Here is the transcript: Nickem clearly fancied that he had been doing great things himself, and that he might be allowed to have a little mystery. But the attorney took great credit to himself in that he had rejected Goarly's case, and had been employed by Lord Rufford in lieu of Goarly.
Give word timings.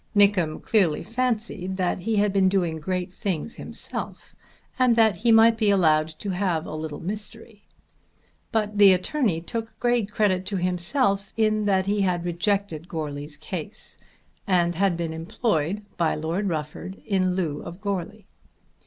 Nickem 0.15 0.59
clearly 0.63 1.03
fancied 1.03 1.77
that 1.77 1.99
he 1.99 2.15
had 2.15 2.33
been 2.33 2.49
doing 2.49 2.79
great 2.79 3.11
things 3.13 3.53
himself, 3.53 4.33
and 4.79 4.95
that 4.95 5.17
he 5.17 5.31
might 5.31 5.59
be 5.59 5.69
allowed 5.69 6.07
to 6.07 6.31
have 6.31 6.65
a 6.65 6.73
little 6.73 6.99
mystery. 6.99 7.67
But 8.51 8.79
the 8.79 8.93
attorney 8.93 9.41
took 9.41 9.79
great 9.79 10.09
credit 10.09 10.43
to 10.47 10.55
himself 10.57 11.31
in 11.37 11.65
that 11.65 11.85
he 11.85 12.01
had 12.01 12.25
rejected 12.25 12.87
Goarly's 12.89 13.37
case, 13.37 13.99
and 14.47 14.73
had 14.73 14.97
been 14.97 15.13
employed 15.13 15.85
by 15.97 16.15
Lord 16.15 16.49
Rufford 16.49 16.99
in 17.05 17.35
lieu 17.35 17.61
of 17.61 17.79
Goarly. 17.79 18.25